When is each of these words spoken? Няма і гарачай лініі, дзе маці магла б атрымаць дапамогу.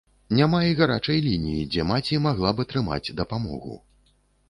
Няма 0.37 0.61
і 0.69 0.77
гарачай 0.79 1.21
лініі, 1.27 1.67
дзе 1.75 1.87
маці 1.91 2.21
магла 2.29 2.49
б 2.57 2.67
атрымаць 2.69 3.13
дапамогу. 3.25 3.83